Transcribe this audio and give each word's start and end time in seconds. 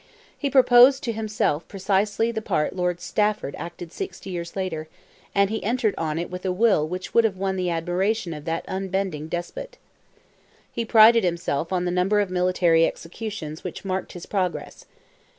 He 0.35 0.49
proposed 0.49 1.03
to 1.03 1.11
himself 1.11 1.67
precisely 1.67 2.31
the 2.31 2.41
part 2.41 2.75
Lord 2.75 2.99
Stafford 2.99 3.55
acted 3.59 3.93
sixty 3.93 4.31
years 4.31 4.55
later, 4.55 4.87
and 5.35 5.51
he 5.51 5.63
entered 5.63 5.93
on 5.95 6.17
it 6.17 6.31
with 6.31 6.43
a 6.43 6.51
will 6.51 6.87
which 6.87 7.13
would 7.13 7.23
have 7.23 7.37
won 7.37 7.55
the 7.55 7.69
admiration 7.69 8.33
of 8.33 8.45
that 8.45 8.65
unbending 8.67 9.27
despot. 9.27 9.77
He 10.71 10.85
prided 10.85 11.23
himself 11.23 11.71
on 11.71 11.85
the 11.85 11.91
number 11.91 12.19
of 12.19 12.31
military 12.31 12.83
executions 12.87 13.63
which 13.63 13.85
marked 13.85 14.13
his 14.13 14.25
progress. 14.25 14.85